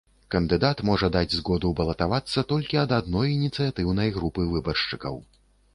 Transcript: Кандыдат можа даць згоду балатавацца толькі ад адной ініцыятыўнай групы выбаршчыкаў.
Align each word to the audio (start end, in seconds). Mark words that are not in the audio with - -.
Кандыдат 0.35 0.79
можа 0.89 1.09
даць 1.15 1.33
згоду 1.35 1.71
балатавацца 1.81 2.45
толькі 2.53 2.81
ад 2.85 2.97
адной 3.01 3.27
ініцыятыўнай 3.37 4.09
групы 4.19 4.49
выбаршчыкаў. 4.57 5.25